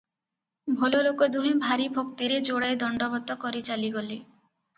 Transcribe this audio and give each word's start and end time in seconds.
ଭଲଲୋକ 0.77 1.27
ଦୁହେଁ 1.35 1.51
ଭାରି 1.65 1.85
ଭକ୍ତିରେ 1.99 2.41
ଯୋଡ଼ାଏ 2.49 2.79
ଦଣ୍ଡବତ 2.85 3.37
କରି 3.45 3.63
ଚାଲିଗଲେ। 3.71 4.19